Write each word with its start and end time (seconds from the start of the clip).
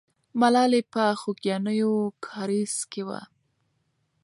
ملالۍ 0.39 0.81
په 0.93 1.03
خوګیاڼیو 1.19 1.93
کارېز 2.27 2.73
کې 2.91 3.01
وه. 3.07 3.21